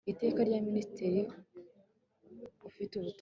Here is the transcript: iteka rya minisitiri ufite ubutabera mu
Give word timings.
iteka 0.11 0.39
rya 0.47 0.59
minisitiri 0.67 1.21
ufite 2.69 2.91
ubutabera 2.95 2.99
mu 3.03 3.09